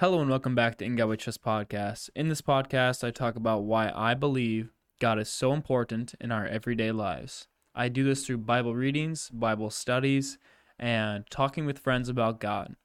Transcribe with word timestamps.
Hello 0.00 0.18
and 0.22 0.30
welcome 0.30 0.54
back 0.54 0.78
to 0.78 0.84
In 0.86 0.96
God 0.96 1.10
We 1.10 1.18
Trust 1.18 1.42
podcast. 1.42 2.08
In 2.16 2.30
this 2.30 2.40
podcast, 2.40 3.04
I 3.04 3.10
talk 3.10 3.36
about 3.36 3.64
why 3.64 3.92
I 3.94 4.14
believe 4.14 4.72
God 4.98 5.18
is 5.18 5.28
so 5.28 5.52
important 5.52 6.14
in 6.18 6.32
our 6.32 6.46
everyday 6.46 6.90
lives. 6.90 7.48
I 7.74 7.90
do 7.90 8.02
this 8.02 8.24
through 8.24 8.38
Bible 8.38 8.74
readings, 8.74 9.28
Bible 9.28 9.68
studies, 9.68 10.38
and 10.78 11.28
talking 11.28 11.66
with 11.66 11.78
friends 11.78 12.08
about 12.08 12.40
God. 12.40 12.76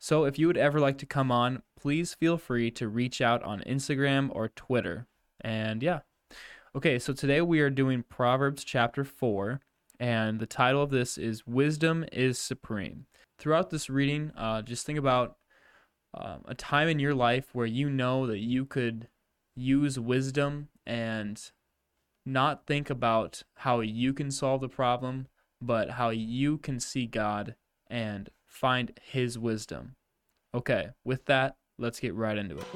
So 0.00 0.24
if 0.24 0.40
you 0.40 0.48
would 0.48 0.56
ever 0.56 0.80
like 0.80 0.98
to 0.98 1.06
come 1.06 1.30
on, 1.30 1.62
please 1.78 2.14
feel 2.14 2.36
free 2.36 2.72
to 2.72 2.88
reach 2.88 3.20
out 3.20 3.44
on 3.44 3.60
Instagram 3.60 4.28
or 4.32 4.48
Twitter. 4.48 5.06
And 5.42 5.84
yeah. 5.84 6.00
Okay, 6.74 6.98
so 6.98 7.12
today 7.12 7.42
we 7.42 7.60
are 7.60 7.70
doing 7.70 8.02
Proverbs 8.02 8.64
chapter 8.64 9.04
4, 9.04 9.60
and 10.00 10.40
the 10.40 10.46
title 10.46 10.82
of 10.82 10.90
this 10.90 11.16
is 11.16 11.46
Wisdom 11.46 12.04
is 12.10 12.40
Supreme. 12.40 13.06
Throughout 13.38 13.70
this 13.70 13.88
reading, 13.88 14.32
uh, 14.36 14.62
just 14.62 14.84
think 14.84 14.98
about 14.98 15.36
um, 16.16 16.42
a 16.46 16.54
time 16.54 16.88
in 16.88 16.98
your 16.98 17.14
life 17.14 17.46
where 17.52 17.66
you 17.66 17.90
know 17.90 18.26
that 18.26 18.38
you 18.38 18.64
could 18.64 19.08
use 19.54 19.98
wisdom 19.98 20.68
and 20.86 21.50
not 22.24 22.66
think 22.66 22.88
about 22.88 23.42
how 23.56 23.80
you 23.80 24.12
can 24.12 24.30
solve 24.30 24.62
the 24.62 24.68
problem, 24.68 25.28
but 25.60 25.90
how 25.90 26.10
you 26.10 26.58
can 26.58 26.80
see 26.80 27.06
God 27.06 27.54
and 27.88 28.30
find 28.46 28.98
His 29.02 29.38
wisdom. 29.38 29.96
Okay, 30.54 30.88
with 31.04 31.26
that, 31.26 31.56
let's 31.78 32.00
get 32.00 32.14
right 32.14 32.38
into 32.38 32.56
it. 32.56 32.66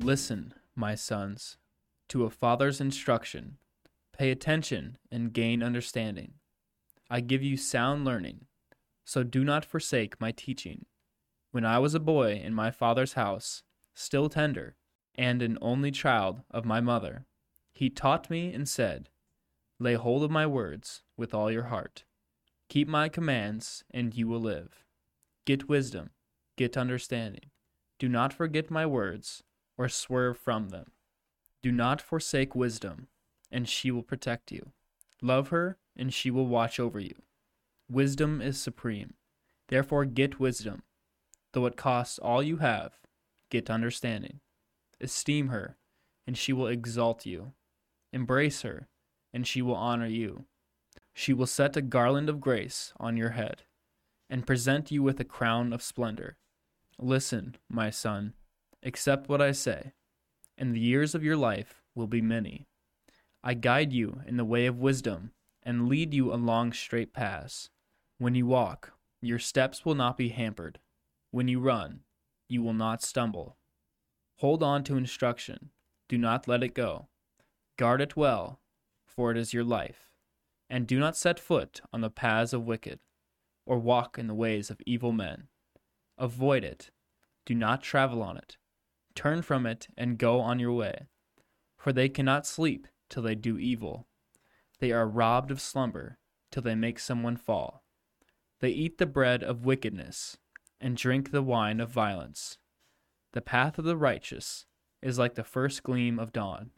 Listen, 0.00 0.52
my 0.74 0.94
sons, 0.94 1.56
to 2.08 2.24
a 2.24 2.30
father's 2.30 2.80
instruction 2.80 3.58
Pay 4.16 4.30
attention 4.30 4.96
and 5.10 5.32
gain 5.32 5.60
understanding. 5.60 6.34
I 7.10 7.18
give 7.20 7.42
you 7.42 7.56
sound 7.56 8.04
learning, 8.04 8.46
so 9.04 9.24
do 9.24 9.42
not 9.42 9.64
forsake 9.64 10.20
my 10.20 10.30
teaching. 10.30 10.86
When 11.50 11.64
I 11.64 11.80
was 11.80 11.94
a 11.94 12.00
boy 12.00 12.34
in 12.34 12.54
my 12.54 12.70
father's 12.70 13.14
house, 13.14 13.64
still 13.92 14.28
tender, 14.28 14.76
and 15.16 15.42
an 15.42 15.58
only 15.60 15.90
child 15.90 16.42
of 16.52 16.64
my 16.64 16.80
mother, 16.80 17.26
he 17.72 17.90
taught 17.90 18.30
me 18.30 18.52
and 18.52 18.68
said, 18.68 19.08
Lay 19.80 19.94
hold 19.94 20.22
of 20.22 20.30
my 20.30 20.46
words 20.46 21.02
with 21.16 21.34
all 21.34 21.50
your 21.50 21.64
heart. 21.64 22.04
Keep 22.68 22.86
my 22.86 23.08
commands, 23.08 23.82
and 23.90 24.14
you 24.14 24.28
will 24.28 24.40
live. 24.40 24.84
Get 25.44 25.68
wisdom, 25.68 26.10
get 26.56 26.76
understanding. 26.76 27.50
Do 27.98 28.08
not 28.08 28.32
forget 28.32 28.70
my 28.70 28.86
words, 28.86 29.42
or 29.76 29.88
swerve 29.88 30.38
from 30.38 30.68
them. 30.68 30.92
Do 31.62 31.72
not 31.72 32.00
forsake 32.00 32.54
wisdom 32.54 33.08
and 33.54 33.68
she 33.68 33.92
will 33.92 34.02
protect 34.02 34.50
you. 34.50 34.72
Love 35.22 35.48
her, 35.48 35.78
and 35.96 36.12
she 36.12 36.28
will 36.28 36.48
watch 36.48 36.80
over 36.80 36.98
you. 36.98 37.14
Wisdom 37.88 38.42
is 38.42 38.60
supreme. 38.60 39.14
Therefore, 39.68 40.04
get 40.04 40.40
wisdom. 40.40 40.82
Though 41.52 41.66
it 41.66 41.76
costs 41.76 42.18
all 42.18 42.42
you 42.42 42.56
have, 42.56 42.94
get 43.50 43.70
understanding. 43.70 44.40
Esteem 45.00 45.48
her, 45.48 45.76
and 46.26 46.36
she 46.36 46.52
will 46.52 46.66
exalt 46.66 47.24
you. 47.24 47.52
Embrace 48.12 48.62
her, 48.62 48.88
and 49.32 49.46
she 49.46 49.62
will 49.62 49.76
honor 49.76 50.08
you. 50.08 50.46
She 51.12 51.32
will 51.32 51.46
set 51.46 51.76
a 51.76 51.82
garland 51.82 52.28
of 52.28 52.40
grace 52.40 52.92
on 52.98 53.16
your 53.16 53.30
head, 53.30 53.62
and 54.28 54.48
present 54.48 54.90
you 54.90 55.00
with 55.00 55.20
a 55.20 55.24
crown 55.24 55.72
of 55.72 55.80
splendor. 55.80 56.38
Listen, 56.98 57.54
my 57.68 57.90
son, 57.90 58.32
accept 58.82 59.28
what 59.28 59.40
I 59.40 59.52
say, 59.52 59.92
and 60.58 60.74
the 60.74 60.80
years 60.80 61.14
of 61.14 61.22
your 61.22 61.36
life 61.36 61.82
will 61.94 62.08
be 62.08 62.20
many. 62.20 62.66
I 63.46 63.52
guide 63.52 63.92
you 63.92 64.22
in 64.26 64.38
the 64.38 64.44
way 64.44 64.64
of 64.64 64.78
wisdom 64.78 65.32
and 65.62 65.86
lead 65.86 66.14
you 66.14 66.32
along 66.32 66.72
straight 66.72 67.12
paths. 67.12 67.68
When 68.16 68.34
you 68.34 68.46
walk, 68.46 68.94
your 69.20 69.38
steps 69.38 69.84
will 69.84 69.94
not 69.94 70.16
be 70.16 70.30
hampered. 70.30 70.78
When 71.30 71.46
you 71.46 71.60
run, 71.60 72.00
you 72.48 72.62
will 72.62 72.72
not 72.72 73.02
stumble. 73.02 73.58
Hold 74.38 74.62
on 74.62 74.82
to 74.84 74.96
instruction, 74.96 75.68
do 76.08 76.16
not 76.16 76.48
let 76.48 76.62
it 76.62 76.74
go. 76.74 77.08
Guard 77.76 78.00
it 78.00 78.16
well, 78.16 78.60
for 79.04 79.30
it 79.30 79.36
is 79.36 79.52
your 79.52 79.62
life. 79.62 80.08
And 80.70 80.86
do 80.86 80.98
not 80.98 81.14
set 81.14 81.38
foot 81.38 81.82
on 81.92 82.00
the 82.00 82.08
paths 82.08 82.54
of 82.54 82.64
wicked, 82.64 83.00
or 83.66 83.78
walk 83.78 84.18
in 84.18 84.26
the 84.26 84.34
ways 84.34 84.70
of 84.70 84.80
evil 84.86 85.12
men. 85.12 85.48
Avoid 86.16 86.64
it, 86.64 86.90
do 87.44 87.54
not 87.54 87.82
travel 87.82 88.22
on 88.22 88.38
it. 88.38 88.56
Turn 89.14 89.42
from 89.42 89.66
it 89.66 89.88
and 89.98 90.16
go 90.16 90.40
on 90.40 90.58
your 90.58 90.72
way. 90.72 91.08
For 91.76 91.92
they 91.92 92.08
cannot 92.08 92.46
sleep 92.46 92.88
till 93.08 93.22
they 93.22 93.34
do 93.34 93.58
evil. 93.58 94.06
They 94.80 94.92
are 94.92 95.08
robbed 95.08 95.50
of 95.50 95.60
slumber 95.60 96.18
till 96.50 96.62
they 96.62 96.74
make 96.74 96.98
someone 96.98 97.36
fall. 97.36 97.84
They 98.60 98.70
eat 98.70 98.98
the 98.98 99.06
bread 99.06 99.42
of 99.42 99.64
wickedness 99.64 100.38
and 100.80 100.96
drink 100.96 101.30
the 101.30 101.42
wine 101.42 101.80
of 101.80 101.90
violence. 101.90 102.58
The 103.32 103.40
path 103.40 103.78
of 103.78 103.84
the 103.84 103.96
righteous 103.96 104.66
is 105.02 105.18
like 105.18 105.34
the 105.34 105.44
first 105.44 105.82
gleam 105.82 106.18
of 106.18 106.32
dawn, 106.32 106.70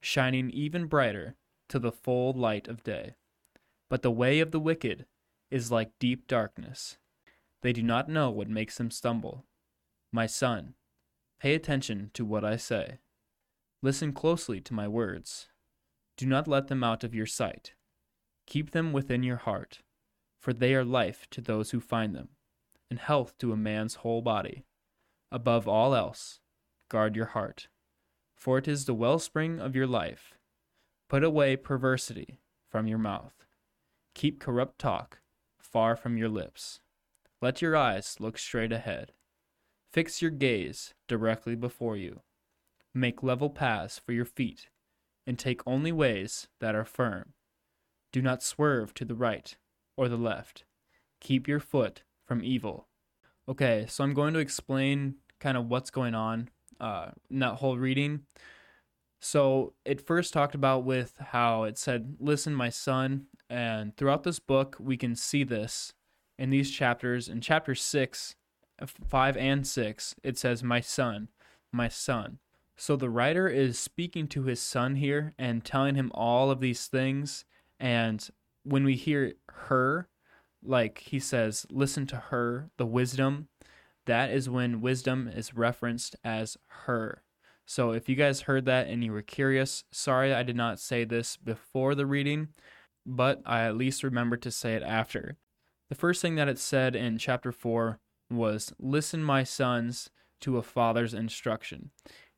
shining 0.00 0.50
even 0.50 0.86
brighter 0.86 1.36
to 1.68 1.78
the 1.78 1.92
full 1.92 2.32
light 2.32 2.68
of 2.68 2.82
day. 2.82 3.14
But 3.88 4.02
the 4.02 4.10
way 4.10 4.40
of 4.40 4.50
the 4.50 4.60
wicked 4.60 5.06
is 5.50 5.70
like 5.70 5.98
deep 5.98 6.26
darkness. 6.26 6.98
They 7.62 7.72
do 7.72 7.82
not 7.82 8.08
know 8.08 8.30
what 8.30 8.48
makes 8.48 8.76
them 8.76 8.90
stumble. 8.90 9.44
My 10.10 10.26
son, 10.26 10.74
pay 11.40 11.54
attention 11.54 12.10
to 12.14 12.24
what 12.24 12.44
I 12.44 12.56
say. 12.56 12.98
Listen 13.80 14.12
closely 14.12 14.60
to 14.60 14.74
my 14.74 14.88
words. 14.88 15.48
Do 16.16 16.26
not 16.26 16.46
let 16.46 16.68
them 16.68 16.84
out 16.84 17.04
of 17.04 17.14
your 17.14 17.26
sight. 17.26 17.72
Keep 18.46 18.72
them 18.72 18.92
within 18.92 19.22
your 19.22 19.38
heart, 19.38 19.80
for 20.38 20.52
they 20.52 20.74
are 20.74 20.84
life 20.84 21.26
to 21.30 21.40
those 21.40 21.70
who 21.70 21.80
find 21.80 22.14
them, 22.14 22.28
and 22.90 22.98
health 22.98 23.38
to 23.38 23.52
a 23.52 23.56
man's 23.56 23.96
whole 23.96 24.20
body. 24.20 24.64
Above 25.30 25.66
all 25.66 25.94
else, 25.94 26.40
guard 26.88 27.16
your 27.16 27.26
heart, 27.26 27.68
for 28.34 28.58
it 28.58 28.68
is 28.68 28.84
the 28.84 28.94
wellspring 28.94 29.58
of 29.58 29.74
your 29.74 29.86
life. 29.86 30.34
Put 31.08 31.24
away 31.24 31.56
perversity 31.56 32.40
from 32.68 32.86
your 32.86 32.98
mouth. 32.98 33.46
Keep 34.14 34.40
corrupt 34.40 34.78
talk 34.78 35.20
far 35.58 35.96
from 35.96 36.18
your 36.18 36.28
lips. 36.28 36.80
Let 37.40 37.62
your 37.62 37.74
eyes 37.74 38.16
look 38.20 38.36
straight 38.36 38.72
ahead. 38.72 39.12
Fix 39.90 40.20
your 40.20 40.30
gaze 40.30 40.92
directly 41.08 41.54
before 41.54 41.96
you. 41.96 42.20
Make 42.94 43.22
level 43.22 43.48
paths 43.48 43.98
for 43.98 44.12
your 44.12 44.24
feet 44.26 44.68
and 45.26 45.38
take 45.38 45.60
only 45.66 45.92
ways 45.92 46.48
that 46.60 46.74
are 46.74 46.84
firm. 46.84 47.34
Do 48.12 48.20
not 48.20 48.42
swerve 48.42 48.92
to 48.94 49.04
the 49.04 49.14
right 49.14 49.56
or 49.96 50.08
the 50.08 50.16
left. 50.16 50.64
Keep 51.20 51.48
your 51.48 51.60
foot 51.60 52.02
from 52.26 52.44
evil. 52.44 52.88
Okay, 53.48 53.86
so 53.88 54.04
I'm 54.04 54.14
going 54.14 54.34
to 54.34 54.40
explain 54.40 55.16
kind 55.40 55.56
of 55.56 55.68
what's 55.68 55.90
going 55.90 56.14
on 56.14 56.48
uh, 56.80 57.10
in 57.30 57.40
that 57.40 57.54
whole 57.54 57.78
reading. 57.78 58.20
So 59.20 59.74
it 59.84 60.00
first 60.00 60.32
talked 60.32 60.54
about 60.54 60.84
with 60.84 61.14
how 61.18 61.64
it 61.64 61.78
said, 61.78 62.16
Listen, 62.18 62.54
my 62.54 62.70
son. 62.70 63.26
And 63.48 63.96
throughout 63.96 64.24
this 64.24 64.38
book, 64.38 64.76
we 64.80 64.96
can 64.96 65.14
see 65.14 65.44
this 65.44 65.92
in 66.38 66.50
these 66.50 66.70
chapters. 66.70 67.28
In 67.28 67.40
chapter 67.40 67.74
6, 67.74 68.34
5 69.08 69.36
and 69.36 69.66
6, 69.66 70.14
it 70.24 70.38
says, 70.38 70.62
My 70.62 70.80
son, 70.80 71.28
my 71.70 71.88
son. 71.88 72.38
So 72.82 72.96
the 72.96 73.10
writer 73.10 73.46
is 73.46 73.78
speaking 73.78 74.26
to 74.26 74.42
his 74.42 74.60
son 74.60 74.96
here 74.96 75.34
and 75.38 75.64
telling 75.64 75.94
him 75.94 76.10
all 76.14 76.50
of 76.50 76.58
these 76.58 76.88
things. 76.88 77.44
And 77.78 78.28
when 78.64 78.82
we 78.82 78.96
hear 78.96 79.34
her, 79.50 80.08
like 80.64 80.98
he 80.98 81.20
says, 81.20 81.64
listen 81.70 82.08
to 82.08 82.16
her, 82.16 82.70
the 82.78 82.84
wisdom, 82.84 83.46
that 84.06 84.32
is 84.32 84.50
when 84.50 84.80
wisdom 84.80 85.30
is 85.32 85.54
referenced 85.54 86.16
as 86.24 86.56
her. 86.86 87.22
So 87.66 87.92
if 87.92 88.08
you 88.08 88.16
guys 88.16 88.40
heard 88.40 88.64
that 88.64 88.88
and 88.88 89.04
you 89.04 89.12
were 89.12 89.22
curious, 89.22 89.84
sorry 89.92 90.34
I 90.34 90.42
did 90.42 90.56
not 90.56 90.80
say 90.80 91.04
this 91.04 91.36
before 91.36 91.94
the 91.94 92.04
reading, 92.04 92.48
but 93.06 93.42
I 93.46 93.62
at 93.62 93.76
least 93.76 94.02
remembered 94.02 94.42
to 94.42 94.50
say 94.50 94.74
it 94.74 94.82
after. 94.82 95.36
The 95.88 95.94
first 95.94 96.20
thing 96.20 96.34
that 96.34 96.48
it 96.48 96.58
said 96.58 96.96
in 96.96 97.16
chapter 97.18 97.52
4 97.52 98.00
was, 98.28 98.72
Listen, 98.80 99.22
my 99.22 99.44
sons, 99.44 100.10
to 100.40 100.56
a 100.56 100.62
father's 100.62 101.14
instruction. 101.14 101.92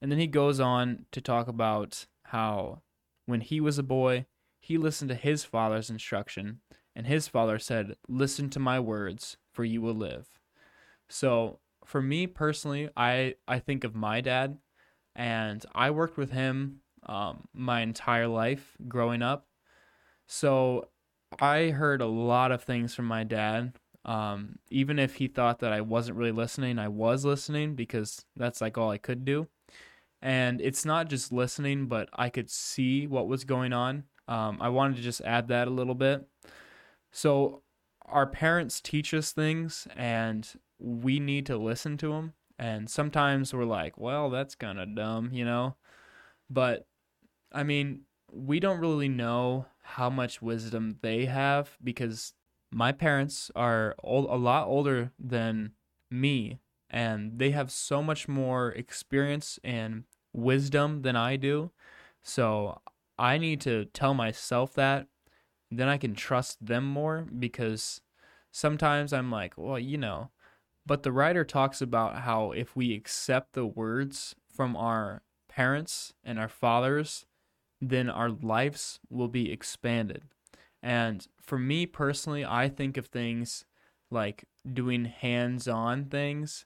And 0.00 0.10
then 0.10 0.18
he 0.18 0.26
goes 0.26 0.60
on 0.60 1.06
to 1.12 1.20
talk 1.20 1.48
about 1.48 2.06
how 2.24 2.82
when 3.26 3.40
he 3.40 3.60
was 3.60 3.78
a 3.78 3.82
boy, 3.82 4.26
he 4.60 4.78
listened 4.78 5.08
to 5.08 5.14
his 5.14 5.44
father's 5.44 5.90
instruction, 5.90 6.60
and 6.94 7.06
his 7.06 7.28
father 7.28 7.58
said, 7.58 7.96
Listen 8.08 8.50
to 8.50 8.60
my 8.60 8.78
words, 8.80 9.36
for 9.52 9.64
you 9.64 9.80
will 9.80 9.94
live. 9.94 10.26
So, 11.08 11.60
for 11.84 12.02
me 12.02 12.26
personally, 12.26 12.90
I, 12.96 13.34
I 13.46 13.58
think 13.58 13.84
of 13.84 13.94
my 13.94 14.20
dad, 14.20 14.58
and 15.16 15.64
I 15.74 15.90
worked 15.90 16.16
with 16.16 16.30
him 16.30 16.80
um, 17.06 17.48
my 17.54 17.80
entire 17.80 18.28
life 18.28 18.76
growing 18.88 19.22
up. 19.22 19.46
So, 20.26 20.88
I 21.40 21.70
heard 21.70 22.00
a 22.00 22.06
lot 22.06 22.52
of 22.52 22.62
things 22.62 22.94
from 22.94 23.06
my 23.06 23.24
dad. 23.24 23.74
Um, 24.04 24.58
even 24.70 24.98
if 24.98 25.16
he 25.16 25.28
thought 25.28 25.58
that 25.60 25.72
I 25.72 25.82
wasn't 25.82 26.16
really 26.16 26.32
listening, 26.32 26.78
I 26.78 26.88
was 26.88 27.24
listening 27.24 27.74
because 27.74 28.24
that's 28.36 28.60
like 28.60 28.78
all 28.78 28.90
I 28.90 28.98
could 28.98 29.24
do 29.24 29.48
and 30.20 30.60
it's 30.60 30.84
not 30.84 31.08
just 31.08 31.32
listening, 31.32 31.86
but 31.86 32.08
I 32.12 32.28
could 32.28 32.50
see 32.50 33.06
what 33.06 33.28
was 33.28 33.44
going 33.44 33.72
on. 33.72 34.04
Um, 34.26 34.58
I 34.60 34.68
wanted 34.68 34.96
to 34.96 35.02
just 35.02 35.20
add 35.22 35.48
that 35.48 35.68
a 35.68 35.72
little 35.72 35.94
bit. 35.94 36.26
So 37.12 37.62
our 38.04 38.26
parents 38.26 38.80
teach 38.80 39.14
us 39.14 39.32
things 39.32 39.86
and 39.96 40.48
we 40.78 41.20
need 41.20 41.46
to 41.46 41.56
listen 41.56 41.96
to 41.98 42.12
them. 42.12 42.34
And 42.58 42.90
sometimes 42.90 43.54
we're 43.54 43.64
like, 43.64 43.96
well, 43.96 44.30
that's 44.30 44.54
kind 44.54 44.80
of 44.80 44.94
dumb, 44.94 45.30
you 45.32 45.44
know? 45.44 45.76
But 46.50 46.86
I 47.52 47.62
mean, 47.62 48.02
we 48.30 48.60
don't 48.60 48.80
really 48.80 49.08
know 49.08 49.66
how 49.82 50.10
much 50.10 50.42
wisdom 50.42 50.98
they 51.00 51.26
have 51.26 51.76
because 51.82 52.34
my 52.70 52.92
parents 52.92 53.50
are 53.54 53.94
old, 54.02 54.28
a 54.28 54.36
lot 54.36 54.66
older 54.66 55.12
than 55.18 55.72
me 56.10 56.58
and 56.90 57.38
they 57.38 57.50
have 57.50 57.70
so 57.70 58.02
much 58.02 58.28
more 58.28 58.70
experience 58.72 59.58
and 59.62 60.04
wisdom 60.32 61.02
than 61.02 61.16
I 61.16 61.36
do. 61.36 61.70
So 62.22 62.80
I 63.18 63.38
need 63.38 63.60
to 63.62 63.86
tell 63.86 64.14
myself 64.14 64.74
that. 64.74 65.06
Then 65.70 65.88
I 65.88 65.98
can 65.98 66.14
trust 66.14 66.64
them 66.64 66.84
more 66.84 67.26
because 67.38 68.00
sometimes 68.50 69.12
I'm 69.12 69.30
like, 69.30 69.54
well, 69.56 69.78
you 69.78 69.98
know. 69.98 70.30
But 70.86 71.02
the 71.02 71.12
writer 71.12 71.44
talks 71.44 71.82
about 71.82 72.20
how 72.20 72.52
if 72.52 72.74
we 72.74 72.94
accept 72.94 73.52
the 73.52 73.66
words 73.66 74.34
from 74.54 74.74
our 74.76 75.22
parents 75.48 76.14
and 76.24 76.38
our 76.38 76.48
fathers, 76.48 77.26
then 77.80 78.08
our 78.08 78.30
lives 78.30 78.98
will 79.10 79.28
be 79.28 79.52
expanded. 79.52 80.22
And 80.82 81.26
for 81.40 81.58
me 81.58 81.86
personally, 81.86 82.44
I 82.44 82.68
think 82.68 82.96
of 82.96 83.06
things 83.06 83.64
like 84.10 84.44
doing 84.72 85.04
hands 85.04 85.68
on 85.68 86.06
things. 86.06 86.64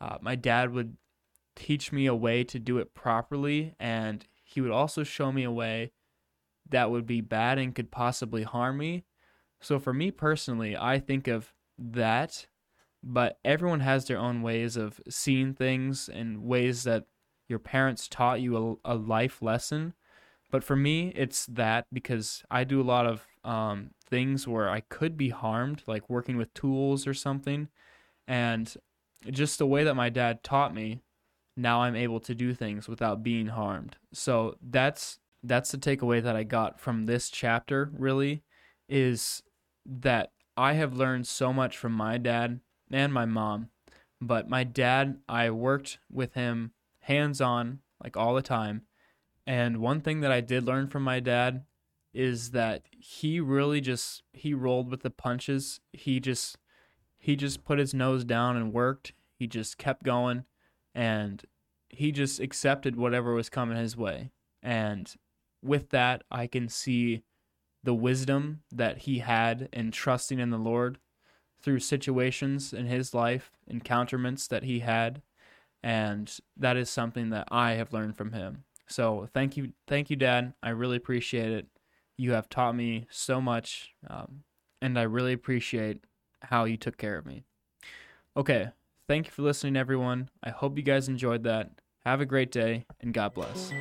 Uh, 0.00 0.18
my 0.20 0.36
dad 0.36 0.72
would 0.72 0.96
teach 1.56 1.92
me 1.92 2.06
a 2.06 2.14
way 2.14 2.44
to 2.44 2.58
do 2.58 2.78
it 2.78 2.94
properly, 2.94 3.74
and 3.78 4.26
he 4.42 4.60
would 4.60 4.70
also 4.70 5.02
show 5.02 5.32
me 5.32 5.44
a 5.44 5.50
way 5.50 5.92
that 6.68 6.90
would 6.90 7.06
be 7.06 7.20
bad 7.20 7.58
and 7.58 7.74
could 7.74 7.90
possibly 7.90 8.42
harm 8.42 8.78
me. 8.78 9.04
So 9.60 9.78
for 9.78 9.92
me 9.92 10.10
personally, 10.10 10.76
I 10.76 10.98
think 10.98 11.28
of 11.28 11.52
that, 11.78 12.46
but 13.02 13.38
everyone 13.44 13.80
has 13.80 14.06
their 14.06 14.18
own 14.18 14.42
ways 14.42 14.76
of 14.76 15.00
seeing 15.08 15.54
things 15.54 16.08
and 16.08 16.44
ways 16.44 16.84
that 16.84 17.04
your 17.48 17.58
parents 17.58 18.08
taught 18.08 18.40
you 18.40 18.78
a, 18.84 18.92
a 18.92 18.94
life 18.94 19.42
lesson. 19.42 19.94
But 20.50 20.64
for 20.64 20.76
me, 20.76 21.12
it's 21.16 21.46
that 21.46 21.86
because 21.92 22.44
I 22.50 22.64
do 22.64 22.80
a 22.80 22.82
lot 22.84 23.06
of 23.06 23.26
um, 23.42 23.90
things 24.08 24.46
where 24.46 24.70
I 24.70 24.80
could 24.80 25.16
be 25.16 25.30
harmed, 25.30 25.82
like 25.86 26.08
working 26.08 26.36
with 26.36 26.54
tools 26.54 27.06
or 27.06 27.14
something. 27.14 27.68
And 28.26 28.74
just 29.30 29.58
the 29.58 29.66
way 29.66 29.84
that 29.84 29.94
my 29.94 30.10
dad 30.10 30.42
taught 30.42 30.74
me, 30.74 31.00
now 31.56 31.82
I'm 31.82 31.96
able 31.96 32.20
to 32.20 32.34
do 32.34 32.54
things 32.54 32.88
without 32.88 33.22
being 33.22 33.48
harmed. 33.48 33.96
So 34.12 34.56
that's 34.62 35.18
that's 35.42 35.70
the 35.70 35.78
takeaway 35.78 36.22
that 36.22 36.36
I 36.36 36.42
got 36.42 36.80
from 36.80 37.04
this 37.04 37.28
chapter 37.28 37.90
really 37.96 38.42
is 38.88 39.42
that 39.84 40.32
I 40.56 40.72
have 40.74 40.94
learned 40.94 41.26
so 41.26 41.52
much 41.52 41.76
from 41.76 41.92
my 41.92 42.16
dad 42.16 42.60
and 42.90 43.12
my 43.12 43.26
mom. 43.26 43.68
But 44.20 44.48
my 44.48 44.64
dad, 44.64 45.18
I 45.28 45.50
worked 45.50 45.98
with 46.10 46.32
him 46.34 46.72
hands 47.00 47.40
on 47.40 47.80
like 48.02 48.16
all 48.16 48.34
the 48.34 48.42
time. 48.42 48.82
And 49.46 49.78
one 49.78 50.00
thing 50.00 50.20
that 50.20 50.32
I 50.32 50.40
did 50.40 50.64
learn 50.64 50.88
from 50.88 51.02
my 51.02 51.20
dad 51.20 51.64
is 52.14 52.52
that 52.52 52.82
he 52.90 53.40
really 53.40 53.80
just 53.80 54.22
he 54.32 54.54
rolled 54.54 54.90
with 54.90 55.02
the 55.02 55.10
punches. 55.10 55.80
He 55.92 56.20
just 56.20 56.56
he 57.18 57.36
just 57.36 57.64
put 57.64 57.78
his 57.78 57.92
nose 57.92 58.24
down 58.24 58.56
and 58.56 58.72
worked. 58.72 59.12
He 59.38 59.46
just 59.46 59.76
kept 59.76 60.04
going 60.04 60.44
and 60.94 61.42
he 61.88 62.12
just 62.12 62.40
accepted 62.40 62.96
whatever 62.96 63.34
was 63.34 63.48
coming 63.48 63.76
his 63.76 63.96
way. 63.96 64.30
And 64.62 65.12
with 65.62 65.90
that, 65.90 66.22
I 66.30 66.46
can 66.46 66.68
see 66.68 67.22
the 67.82 67.94
wisdom 67.94 68.62
that 68.72 68.98
he 68.98 69.18
had 69.18 69.68
in 69.72 69.90
trusting 69.90 70.38
in 70.38 70.50
the 70.50 70.58
Lord 70.58 70.98
through 71.60 71.80
situations 71.80 72.72
in 72.72 72.86
his 72.86 73.14
life, 73.14 73.52
encounterments 73.70 74.48
that 74.48 74.64
he 74.64 74.80
had, 74.80 75.22
and 75.82 76.38
that 76.56 76.76
is 76.76 76.90
something 76.90 77.30
that 77.30 77.48
I 77.50 77.72
have 77.72 77.92
learned 77.92 78.16
from 78.16 78.32
him. 78.32 78.64
So 78.86 79.28
thank 79.32 79.56
you, 79.56 79.72
thank 79.86 80.10
you, 80.10 80.16
Dad. 80.16 80.54
I 80.62 80.70
really 80.70 80.96
appreciate 80.96 81.52
it. 81.52 81.66
You 82.16 82.32
have 82.32 82.48
taught 82.48 82.76
me 82.76 83.06
so 83.10 83.40
much, 83.40 83.94
um, 84.08 84.44
and 84.80 84.98
I 84.98 85.02
really 85.02 85.32
appreciate 85.32 86.04
how 86.42 86.64
you 86.64 86.76
took 86.76 86.96
care 86.96 87.16
of 87.16 87.26
me. 87.26 87.44
Okay, 88.36 88.70
thank 89.08 89.26
you 89.26 89.32
for 89.32 89.42
listening, 89.42 89.76
everyone. 89.76 90.28
I 90.42 90.50
hope 90.50 90.76
you 90.76 90.82
guys 90.82 91.08
enjoyed 91.08 91.44
that. 91.44 91.70
Have 92.04 92.20
a 92.20 92.26
great 92.26 92.50
day, 92.50 92.84
and 93.00 93.14
God 93.14 93.34
bless. 93.34 93.72